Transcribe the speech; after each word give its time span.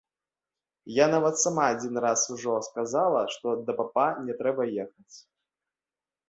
Я 0.93 1.05
нават 1.15 1.35
сама 1.41 1.63
адзін 1.73 1.99
раз 2.05 2.23
ужо 2.35 2.55
сказала, 2.69 3.21
што 3.35 3.53
да 3.69 3.77
папа 3.83 4.07
не 4.31 4.37
трэба 4.41 4.63
ехаць. 4.87 5.17